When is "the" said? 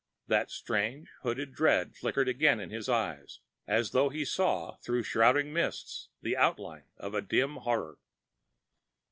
6.23-6.35